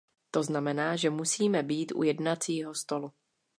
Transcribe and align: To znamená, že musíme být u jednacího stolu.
To 0.33 0.43
znamená, 0.43 0.95
že 0.95 1.09
musíme 1.09 1.63
být 1.63 1.91
u 1.95 2.03
jednacího 2.03 2.73
stolu. 2.75 3.11